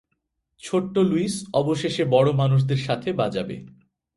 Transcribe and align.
ছোট 0.63 0.93
লুইস 1.09 1.35
অবশেষে 1.53 2.03
বড় 2.05 2.29
মানুষদের 2.33 2.79
সাথে 2.87 3.09
বাজাবে! 3.13 3.57